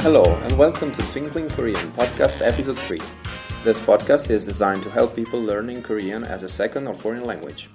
Hello, 0.00 0.22
and 0.44 0.56
welcome 0.56 0.90
to 0.92 1.02
Twinkling 1.12 1.48
Korean 1.50 1.92
Podcast 1.92 2.40
Episode 2.40 2.78
3. 2.78 2.98
This 3.64 3.78
podcast 3.80 4.30
is 4.30 4.46
designed 4.46 4.82
to 4.84 4.90
help 4.90 5.14
people 5.14 5.40
learning 5.40 5.82
Korean 5.82 6.24
as 6.24 6.42
a 6.42 6.48
second 6.48 6.86
or 6.86 6.94
foreign 6.94 7.24
language. 7.24 7.68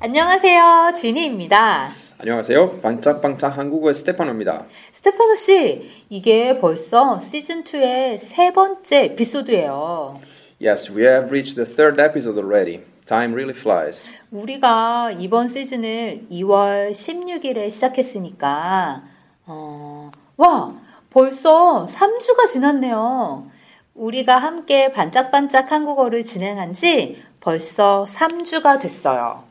안녕하세요. 0.00 0.92
지니입니다. 0.96 1.88
안녕하세요. 2.18 2.80
반짝반짝 2.80 3.56
한국어의 3.56 3.94
스테파노입니다. 3.94 4.66
스테파노 4.92 5.34
씨, 5.36 5.90
이게 6.08 6.58
벌써 6.58 7.20
시즌 7.20 7.62
2의 7.62 8.18
세 8.18 8.52
번째 8.52 9.04
에피소드예요. 9.04 10.18
Yes, 10.60 10.90
we 10.90 11.02
have 11.04 11.30
reached 11.30 11.54
the 11.54 11.64
third 11.66 12.00
episode 12.00 12.38
already. 12.38 12.80
Time 13.06 13.32
really 13.34 13.54
flies. 13.56 14.08
우리가 14.32 15.12
이번 15.12 15.48
시즌을 15.48 16.26
2월 16.30 16.90
16일에 16.90 17.70
시작했으니까 17.70 19.02
어, 19.46 20.10
와, 20.36 20.74
벌써 21.11 21.85
3주가 21.87 22.47
지났네요. 22.47 23.51
우리가 23.93 24.37
함께 24.37 24.93
반짝반짝 24.93 25.69
한국어를 25.69 26.23
진행한 26.23 26.73
지 26.73 27.21
벌써 27.41 28.05
3주가 28.07 28.79
됐어요. 28.79 29.43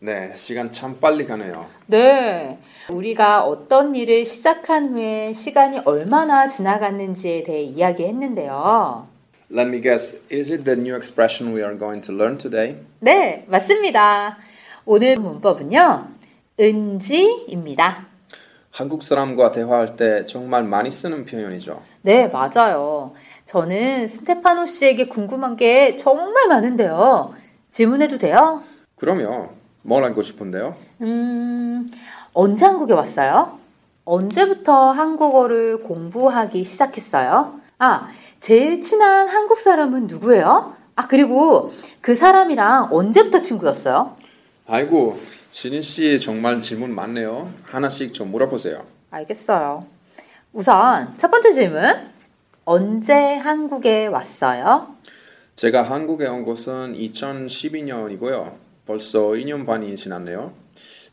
네, 0.00 0.32
시간 0.34 0.72
참 0.72 0.98
빨리 1.00 1.24
가네요. 1.24 1.66
네. 1.86 2.58
우리가 2.90 3.44
어떤 3.44 3.94
일을 3.94 4.26
시작한 4.26 4.88
후에 4.88 5.32
시간이 5.32 5.82
얼마나 5.84 6.48
지나갔는지에 6.48 7.44
대해 7.44 7.62
이야기했는데요. 7.62 9.06
Let 9.52 9.68
me 9.68 9.80
guess, 9.80 10.20
is 10.30 10.52
it 10.52 10.64
the 10.64 10.76
new 10.76 10.96
expression 10.96 11.54
we 11.54 11.62
are 11.62 11.78
going 11.78 12.04
to 12.04 12.12
learn 12.12 12.36
today? 12.36 12.78
네, 12.98 13.44
맞습니다. 13.46 14.38
오늘 14.84 15.16
문법은요, 15.16 16.08
은지입니다. 16.58 18.15
한국 18.76 19.02
사람과 19.02 19.52
대화할 19.52 19.96
때 19.96 20.26
정말 20.26 20.62
많이 20.62 20.90
쓰는 20.90 21.24
표현이죠. 21.24 21.80
네, 22.02 22.28
맞아요. 22.28 23.14
저는 23.46 24.06
스테파노 24.06 24.66
씨에게 24.66 25.06
궁금한 25.06 25.56
게 25.56 25.96
정말 25.96 26.46
많은데요. 26.46 27.32
질문해도 27.70 28.18
돼요? 28.18 28.62
그러면 28.96 29.48
뭘 29.80 30.04
알고 30.04 30.22
싶은데요? 30.22 30.76
음, 31.00 31.88
언제 32.34 32.66
한국에 32.66 32.92
왔어요? 32.92 33.58
언제부터 34.04 34.92
한국어를 34.92 35.82
공부하기 35.82 36.62
시작했어요? 36.62 37.58
아, 37.78 38.08
제일 38.40 38.82
친한 38.82 39.28
한국 39.28 39.58
사람은 39.58 40.06
누구예요? 40.06 40.74
아, 40.96 41.06
그리고 41.06 41.72
그 42.02 42.14
사람이랑 42.14 42.88
언제부터 42.90 43.40
친구였어요? 43.40 44.16
아이고, 44.66 45.18
진희 45.58 45.80
씨 45.80 46.20
정말 46.20 46.60
질문 46.60 46.94
많네요. 46.94 47.50
하나씩 47.62 48.12
좀 48.12 48.30
물어보세요. 48.30 48.84
알겠어요. 49.10 49.86
우선 50.52 51.16
첫 51.16 51.30
번째 51.30 51.50
질문. 51.50 51.82
언제 52.66 53.36
한국에 53.36 54.06
왔어요? 54.08 54.94
제가 55.56 55.82
한국에 55.82 56.26
온 56.26 56.44
것은 56.44 56.92
2012년이고요. 56.98 58.52
벌써 58.86 59.20
2년 59.30 59.64
반이 59.64 59.96
지났네요. 59.96 60.52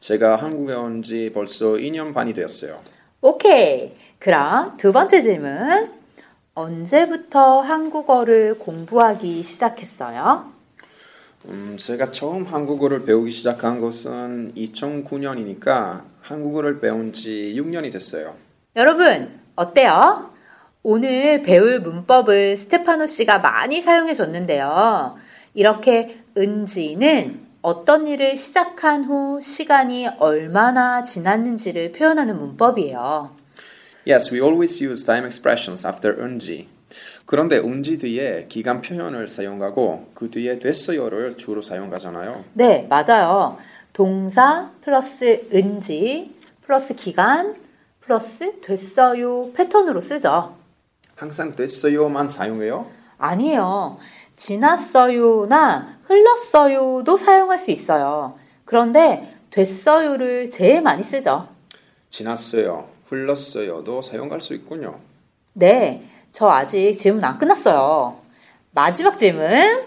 제가 0.01 0.35
한국에 0.35 0.73
온 0.73 1.01
지 1.01 1.31
벌써 1.33 1.67
2년 1.75 2.13
반이 2.13 2.33
되었어요. 2.33 2.81
오케이. 3.21 3.93
그럼 4.19 4.75
두 4.75 4.91
번째 4.91 5.21
질문. 5.21 5.89
언제부터 6.53 7.61
한국어를 7.61 8.59
공부하기 8.59 9.41
시작했어요? 9.41 10.51
음, 11.45 11.77
제가 11.77 12.11
처음 12.11 12.43
한국어를 12.43 13.03
배우기 13.05 13.31
시작한 13.31 13.79
것은 13.79 14.53
2009년이니까 14.55 16.03
한국어를 16.21 16.79
배운 16.79 17.11
지 17.11 17.53
6년이 17.57 17.91
됐어요. 17.91 18.35
여러분, 18.75 19.39
어때요? 19.55 20.31
오늘 20.83 21.43
배울 21.43 21.79
문법을 21.79 22.57
스테파노 22.57 23.07
씨가 23.07 23.39
많이 23.39 23.81
사용해 23.81 24.13
줬는데요. 24.13 25.17
이렇게 25.53 26.19
은지는 26.37 27.39
어떤 27.61 28.07
일을 28.07 28.35
시작한 28.35 29.05
후 29.05 29.39
시간이 29.41 30.07
얼마나 30.19 31.03
지났는지를 31.03 31.93
표현하는 31.93 32.37
문법이에요. 32.37 33.35
Yes, 34.05 34.33
we 34.33 34.41
always 34.41 34.83
use 34.83 35.05
time 35.05 35.25
expressions 35.25 35.87
after 35.87 36.21
은지. 36.21 36.67
그런데 37.25 37.57
은지 37.57 37.97
뒤에 37.97 38.47
기간 38.49 38.81
표현을 38.81 39.27
사용하고 39.27 40.11
그 40.13 40.29
뒤에 40.29 40.59
됐어요를 40.59 41.37
주로 41.37 41.61
사용하잖아요. 41.61 42.43
네, 42.53 42.87
맞아요. 42.89 43.57
동사 43.93 44.71
플러스 44.81 45.47
은지 45.53 46.35
플러스 46.61 46.95
기간 46.95 47.55
플러스 48.01 48.59
됐어요 48.61 49.51
패턴으로 49.53 49.99
쓰죠. 49.99 50.55
항상 51.15 51.55
됐어요만 51.55 52.27
사용해요? 52.29 52.87
아니에요. 53.17 53.97
지났어요나 54.35 55.99
흘렀어요도 56.03 57.15
사용할 57.17 57.59
수 57.59 57.71
있어요. 57.71 58.37
그런데 58.65 59.33
됐어요를 59.51 60.49
제일 60.49 60.81
많이 60.81 61.03
쓰죠. 61.03 61.47
지났어요, 62.09 62.89
흘렀어요도 63.07 64.01
사용할 64.01 64.41
수 64.41 64.53
있군요. 64.53 64.99
네, 65.53 66.03
저 66.33 66.47
아직 66.49 66.95
질문 66.97 67.23
안 67.23 67.37
끝났어요. 67.37 68.17
마지막 68.71 69.17
질문. 69.19 69.83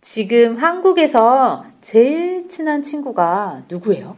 지금 0.00 0.56
한국에서 0.56 1.64
제일 1.80 2.48
친한 2.48 2.82
친구가 2.84 3.64
누구예요? 3.68 4.16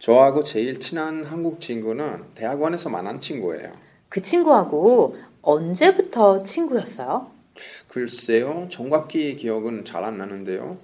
저하고 0.00 0.42
제일 0.42 0.80
친한 0.80 1.24
한국 1.24 1.60
친구는 1.60 2.24
대학원에서 2.34 2.88
만난 2.90 3.20
친구예요. 3.20 3.70
그 4.08 4.20
친구하고 4.20 5.16
언제부터 5.42 6.42
친구였어요? 6.42 7.30
글쎄요, 7.88 8.66
정확히 8.70 9.36
기억은 9.36 9.84
잘 9.84 10.04
안 10.04 10.18
나는데요. 10.18 10.78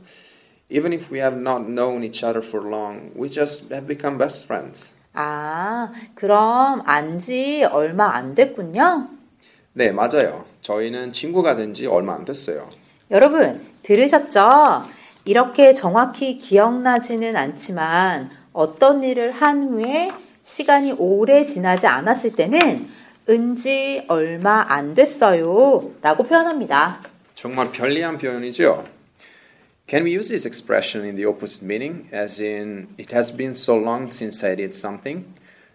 Even 0.70 0.92
if 0.92 1.12
we 1.12 1.18
have 1.20 1.36
not 1.38 1.64
known 1.68 2.04
each 2.04 2.24
other 2.24 2.40
for 2.46 2.66
long, 2.70 3.10
we 3.18 3.28
just 3.28 3.66
have 3.74 3.86
become 3.86 4.16
best 4.16 4.44
friends. 4.44 4.94
아, 5.12 5.92
그럼 6.14 6.80
안지 6.86 7.64
얼마 7.64 8.14
안 8.14 8.34
됐군요. 8.34 9.08
네, 9.74 9.90
맞아요. 9.90 10.44
저희는 10.62 11.12
친구가 11.12 11.56
된 11.56 11.72
지 11.74 11.86
얼마 11.86 12.14
안 12.14 12.24
됐어요. 12.24 12.68
여러분, 13.10 13.66
들으셨죠? 13.82 14.82
이렇게 15.24 15.72
정확히 15.72 16.36
기억나지는 16.36 17.36
않지만 17.36 18.30
어떤 18.52 19.02
일을 19.02 19.30
한 19.32 19.62
후에 19.62 20.10
시간이 20.42 20.92
오래 20.98 21.44
지나지 21.44 21.86
않았을 21.86 22.32
때는 22.32 22.88
은지 23.28 24.04
얼마 24.08 24.64
안 24.68 24.94
됐어요 24.94 25.92
라고 26.02 26.24
표현합니다. 26.24 27.00
정말 27.34 27.70
편리한 27.70 28.18
표현이죠. 28.18 28.84
Can 29.88 30.04
we 30.04 30.14
use 30.16 30.28
this 30.28 30.46
expression 30.46 31.06
in 31.06 31.16
the 31.16 31.26
opposite 31.26 31.64
meaning, 31.64 32.08
as 32.14 32.42
in 32.42 32.88
it 32.98 33.14
has 33.14 33.34
been 33.34 33.52
so 33.52 33.74
long 33.76 34.08
since 34.12 34.44
I 34.46 34.56
did 34.56 34.74
something? 34.76 35.24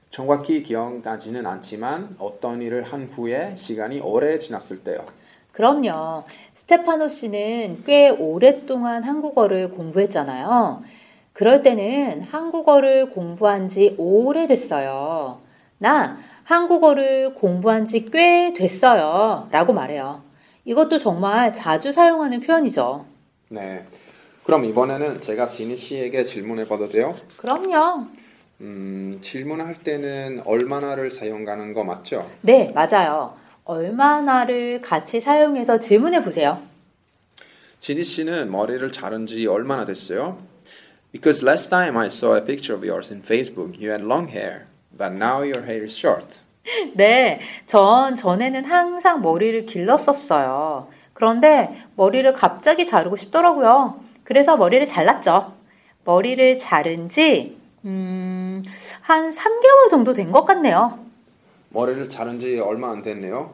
정확히 0.10 0.64
기억나지는 0.64 1.46
않지만 1.46 2.16
어떤 2.20 2.62
일을 2.62 2.84
한 2.84 3.06
후에 3.14 3.54
시간이 3.56 4.00
오래 4.00 4.40
지났을 4.40 4.84
때요. 4.84 5.06
그럼요. 5.52 6.24
스테파노 6.56 7.10
씨는 7.10 7.84
꽤 7.86 8.10
오랫동안 8.10 9.04
한국어를 9.04 9.72
공부했잖아요. 9.72 10.82
그럴 11.34 11.62
때는 11.62 12.24
한국어를 12.24 13.12
공부한 13.12 13.68
지 13.68 13.96
오래됐어요. 13.98 15.40
나 15.80 16.18
한국어를 16.44 17.36
공부한 17.36 17.86
지 17.86 18.06
꽤 18.10 18.54
됐어요. 18.54 19.48
라고 19.52 19.74
말해요. 19.74 20.24
이것도 20.66 20.98
정말 20.98 21.54
자주 21.54 21.92
사용하는 21.94 22.40
표현이죠. 22.42 23.06
네. 23.50 23.86
그럼 24.44 24.66
이번에는 24.66 25.20
제가 25.22 25.48
지니 25.48 25.76
씨에게 25.78 26.24
질문해 26.24 26.68
봐도 26.68 26.88
돼요? 26.90 27.16
그럼요. 27.38 28.06
음, 28.62 29.20
질문할 29.22 29.84
때는 29.84 30.42
얼마나를 30.46 31.12
사용하는 31.12 31.74
거 31.74 31.84
맞죠? 31.84 32.30
네, 32.42 32.72
맞아요. 32.74 33.36
얼마나를 33.66 34.82
같이 34.82 35.22
사용해서 35.22 35.80
질문해 35.80 36.24
보세요. 36.24 36.62
지니 37.80 38.04
씨는 38.04 38.52
머리를 38.52 38.92
자른 38.92 39.28
지 39.28 39.46
얼마나 39.46 39.86
됐어요? 39.86 40.40
Because 41.12 41.46
last 41.46 41.70
time 41.70 41.98
I 41.98 42.08
saw 42.08 42.36
a 42.36 42.44
picture 42.44 42.76
of 42.76 42.86
yours 42.86 43.14
in 43.14 43.22
Facebook, 43.24 43.78
you 43.80 43.92
had 43.92 44.04
long 44.04 44.30
hair, 44.32 44.66
but 44.98 45.14
now 45.14 45.44
your 45.44 45.64
hair 45.64 45.84
is 45.84 45.96
short. 45.96 46.40
네, 46.96 47.40
전 47.66 48.16
전에는 48.16 48.66
항상 48.66 49.22
머리를 49.22 49.66
길렀었어요. 49.66 50.90
그런데 51.14 51.76
머리를 51.96 52.32
갑자기 52.34 52.86
자르고 52.86 53.16
싶더라고요. 53.16 54.00
그래서 54.24 54.58
머리를 54.58 54.86
잘랐죠. 54.86 55.54
머리를 56.04 56.58
자른 56.60 57.10
지, 57.10 57.57
음, 57.92 58.62
한 59.02 59.32
3개월 59.32 59.90
정도 59.90 60.14
된 60.14 60.32
것 60.32 60.46
같네요. 60.46 61.00
머리를 61.70 62.10
자른 62.10 62.38
지 62.40 62.60
얼마 62.60 62.92
안 62.92 63.02
됐네요. 63.02 63.54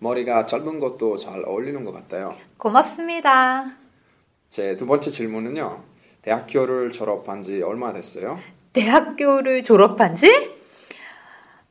머리가 0.00 0.46
짧은 0.46 0.80
것도 0.80 1.16
잘 1.16 1.42
어울리는 1.44 1.84
것 1.84 1.92
같아요. 1.92 2.34
고맙습니다. 2.56 3.72
제 4.50 4.76
두 4.76 4.86
번째 4.86 5.10
질문은요. 5.10 5.82
대학교를 6.22 6.90
졸업한 6.92 7.42
지 7.42 7.62
얼마 7.62 7.92
됐어요? 7.92 8.38
대학교를 8.72 9.64
졸업한 9.64 10.14
지 10.16 10.56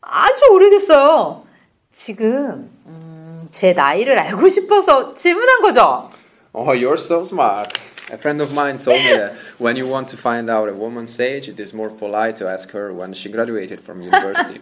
아주 0.02 0.42
오래됐어요. 0.52 1.44
지금, 1.92 2.70
음, 2.86 3.48
제 3.52 3.74
나이를 3.74 4.18
알고 4.20 4.48
싶어서 4.48 5.14
질문한 5.14 5.62
거죠? 5.62 6.10
Oh, 6.54 6.72
you're 6.74 6.94
so 6.94 7.20
smart. 7.22 7.72
A 8.10 8.18
friend 8.18 8.42
of 8.42 8.54
mine 8.54 8.80
told 8.80 9.04
me 9.04 9.12
that 9.12 9.34
when 9.60 9.76
you 9.76 9.86
want 9.86 10.08
to 10.10 10.18
find 10.18 10.50
out 10.50 10.70
a 10.70 10.74
woman's 10.74 11.20
age, 11.20 11.50
it 11.50 11.60
is 11.60 11.74
more 11.74 11.90
polite 11.90 12.38
to 12.38 12.48
ask 12.48 12.72
her 12.72 12.94
when 12.94 13.14
she 13.14 13.30
graduated 13.30 13.82
from 13.82 14.02
university. 14.02 14.62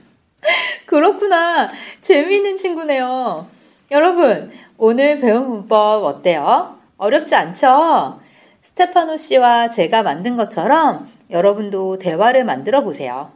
그렇구나. 0.88 1.70
재미있는 2.02 2.58
친구네요. 2.58 3.48
여러분, 3.92 4.52
오늘 4.78 5.20
배운 5.20 5.48
문법 5.50 6.04
어때요? 6.04 6.80
어렵지 6.98 7.36
않죠? 7.36 8.20
스테파노 8.64 9.18
씨와 9.18 9.70
제가 9.70 10.02
만든 10.02 10.38
것처럼 10.38 11.08
여러분도 11.30 12.00
대화를 12.00 12.46
만들어 12.46 12.84
보세요. 12.84 13.32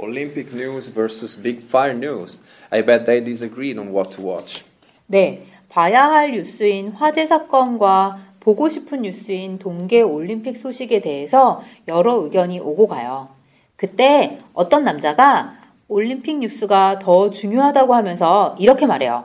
Olympic 0.00 0.52
news 0.54 0.88
versus 0.88 1.36
big 1.36 1.60
fire 1.60 1.94
news. 1.94 2.40
I 2.70 2.82
bet 2.82 3.04
they 3.04 3.20
disagreed 3.20 3.78
on 3.78 3.92
what 3.92 4.14
to 4.16 4.22
watch. 4.22 4.64
네, 5.06 5.46
봐야 5.68 6.04
할 6.04 6.32
뉴스인 6.32 6.90
화재 6.90 7.26
사건과 7.26 8.18
보고 8.40 8.68
싶은 8.68 9.02
뉴스인 9.02 9.58
동계 9.58 10.02
올림픽 10.02 10.56
소식에 10.56 11.00
대해서 11.00 11.62
여러 11.88 12.14
의견이 12.14 12.60
오고 12.60 12.86
가요. 12.88 13.28
그때 13.76 14.38
어떤 14.54 14.84
남자가 14.84 15.58
올림픽 15.88 16.38
뉴스가 16.38 16.98
더 16.98 17.30
중요하다고 17.30 17.94
하면서 17.94 18.56
이렇게 18.58 18.86
말해요. 18.86 19.24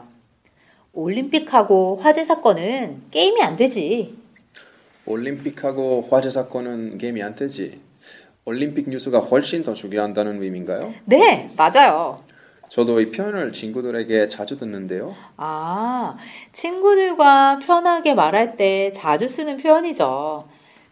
올림픽하고 0.93 1.99
화재 2.01 2.23
사건은 2.23 3.03
게임이 3.11 3.41
안 3.41 3.55
되지. 3.55 4.15
올림픽하고 5.05 6.07
화재 6.09 6.29
사건은 6.29 6.97
게임이 6.97 7.21
안 7.21 7.35
되지. 7.35 7.79
올림픽 8.45 8.89
뉴스가 8.89 9.19
훨씬 9.19 9.63
더 9.63 9.73
중요한다는 9.73 10.41
의미인가요? 10.41 10.93
네, 11.05 11.49
맞아요. 11.55 12.23
저도 12.69 12.99
이 12.99 13.11
표현을 13.11 13.53
친구들에게 13.53 14.27
자주 14.27 14.57
듣는데요. 14.57 15.15
아, 15.37 16.17
친구들과 16.51 17.59
편하게 17.59 18.15
말할 18.15 18.57
때 18.57 18.91
자주 18.93 19.27
쓰는 19.27 19.57
표현이죠. 19.57 20.47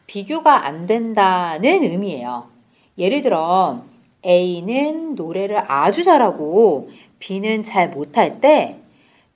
비교가 0.06 0.66
안 0.66 0.86
된다는 0.86 1.84
의미예요. 1.84 2.48
예를 2.98 3.22
들어, 3.22 3.84
A는 4.24 5.16
노래를 5.16 5.64
아주 5.72 6.04
잘하고 6.04 6.90
B는 7.20 7.64
잘 7.64 7.90
못할 7.90 8.40
때 8.40 8.78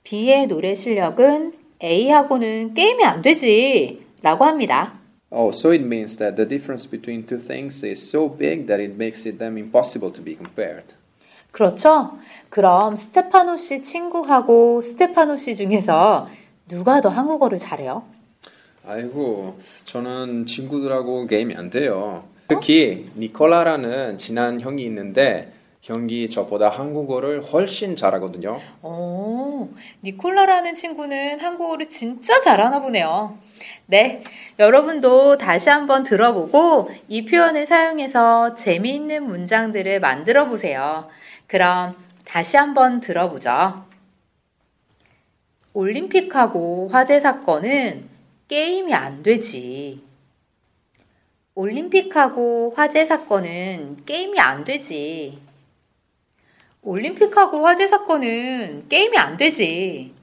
B의 0.04 0.46
노래 0.46 0.74
실력은 0.74 1.52
A하고는 1.82 2.74
게임이 2.74 3.04
안 3.04 3.22
되지 3.22 4.06
라고 4.22 4.44
합니다. 4.44 4.94
Oh, 5.38 5.50
so 5.50 5.70
it 5.70 5.82
means 5.82 6.16
that 6.16 6.34
the 6.36 6.46
difference 6.46 6.86
between 6.86 7.26
two 7.26 7.36
things 7.36 7.84
is 7.84 8.00
so 8.00 8.26
big 8.26 8.66
that 8.68 8.80
it 8.80 8.96
makes 8.96 9.26
it 9.26 9.38
them 9.38 9.58
impossible 9.58 10.10
to 10.10 10.22
be 10.22 10.34
compared. 10.34 10.94
그렇죠? 11.50 12.16
그럼 12.48 12.96
스테파노 12.96 13.58
씨 13.58 13.82
친구하고 13.82 14.80
스테파노 14.80 15.36
씨 15.36 15.54
중에서 15.54 16.26
누가 16.68 17.02
더 17.02 17.10
한국어를 17.10 17.58
잘해요? 17.58 18.04
아이고, 18.86 19.58
저는 19.84 20.46
친구들하고 20.46 21.26
게임이 21.26 21.54
안 21.54 21.68
돼요. 21.68 22.24
특히 22.48 23.10
니콜라라는 23.18 24.16
친한 24.16 24.62
형이 24.62 24.82
있는데 24.86 25.52
형이 25.86 26.30
저보다 26.30 26.68
한국어를 26.68 27.40
훨씬 27.42 27.94
잘하거든요. 27.94 28.60
오, 28.82 29.68
니콜라라는 30.02 30.74
친구는 30.74 31.38
한국어를 31.38 31.88
진짜 31.88 32.40
잘하나 32.40 32.80
보네요. 32.80 33.38
네, 33.86 34.24
여러분도 34.58 35.38
다시 35.38 35.70
한번 35.70 36.02
들어보고 36.02 36.90
이 37.06 37.24
표현을 37.24 37.68
사용해서 37.68 38.56
재미있는 38.56 39.22
문장들을 39.28 40.00
만들어 40.00 40.48
보세요. 40.48 41.08
그럼 41.46 41.94
다시 42.24 42.56
한번 42.56 43.00
들어보죠. 43.00 43.84
올림픽하고 45.72 46.88
화재 46.90 47.20
사건은 47.20 48.08
게임이 48.48 48.92
안 48.92 49.22
되지. 49.22 50.02
올림픽하고 51.54 52.74
화재 52.74 53.06
사건은 53.06 54.04
게임이 54.04 54.40
안 54.40 54.64
되지. 54.64 55.45
올림픽하고 56.86 57.66
화재 57.66 57.88
사건은 57.88 58.84
게임이 58.88 59.18
안 59.18 59.36
되지. 59.36 60.14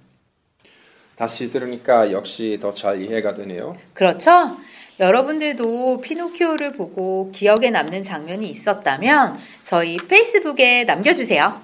다시 1.15 1.47
들으니까 1.49 2.11
역시 2.11 2.57
더 2.61 2.73
잘 2.73 3.01
이해가 3.01 3.33
되네요. 3.35 3.77
그렇죠? 3.93 4.57
여러분들도 4.99 6.01
피노키오를 6.01 6.73
보고 6.73 7.31
기억에 7.31 7.69
남는 7.69 8.01
장면이 8.03 8.49
있었다면 8.49 9.37
저희 9.65 9.97
페이스북에 9.97 10.83
남겨주세요. 10.85 11.61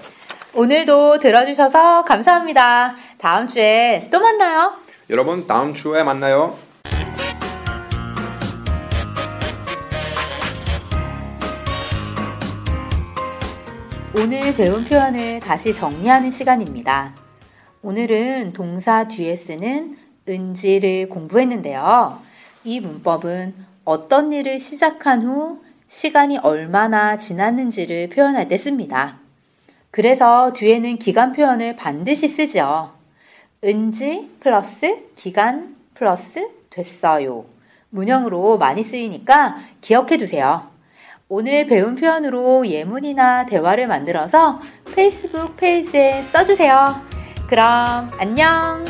오늘도 0.54 1.18
들어주셔서 1.18 2.04
감사합니다. 2.04 2.96
다음 3.18 3.48
주에 3.48 4.08
또 4.10 4.20
만나요. 4.20 4.72
여러분 5.10 5.46
다음 5.46 5.74
주에 5.74 6.02
만나요. 6.02 6.56
오늘 14.20 14.52
배운 14.52 14.84
표현을 14.84 15.38
다시 15.38 15.72
정리하는 15.72 16.32
시간입니다. 16.32 17.14
오늘은 17.82 18.52
동사 18.52 19.06
뒤에 19.06 19.36
쓰는 19.36 19.96
은지를 20.28 21.08
공부했는데요. 21.08 22.18
이 22.64 22.80
문법은 22.80 23.54
어떤 23.84 24.32
일을 24.32 24.58
시작한 24.58 25.22
후 25.22 25.62
시간이 25.86 26.38
얼마나 26.38 27.16
지났는지를 27.16 28.08
표현할 28.08 28.48
때 28.48 28.58
씁니다. 28.58 29.18
그래서 29.92 30.52
뒤에는 30.52 30.98
기간 30.98 31.30
표현을 31.30 31.76
반드시 31.76 32.26
쓰죠. 32.28 32.94
은지 33.62 34.30
플러스 34.40 34.96
기간 35.14 35.76
플러스 35.94 36.48
됐어요. 36.70 37.44
문형으로 37.90 38.58
많이 38.58 38.82
쓰이니까 38.82 39.58
기억해 39.80 40.16
두세요. 40.16 40.67
오늘 41.30 41.66
배운 41.66 41.94
표현으로 41.94 42.66
예문이나 42.66 43.44
대화를 43.44 43.86
만들어서 43.86 44.60
페이스북 44.94 45.58
페이지에 45.58 46.22
써주세요. 46.32 46.94
그럼 47.46 48.08
안녕! 48.18 48.82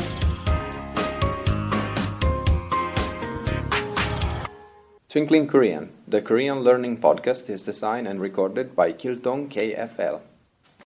Twinkling 5.09 5.51
Korean, 5.51 5.91
the 6.09 6.23
Korean 6.23 6.63
learning 6.63 7.01
podcast 7.01 7.51
is 7.51 7.65
designed 7.65 8.07
and 8.07 8.21
recorded 8.21 8.77
by 8.77 8.93
Kiltong 8.93 9.49
KFL. 9.49 10.28